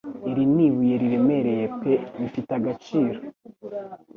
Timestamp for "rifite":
2.19-2.51